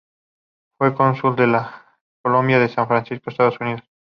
[0.79, 1.47] Fue cónsul de
[2.23, 3.81] Colombia en San Francisco, Estados Unidos.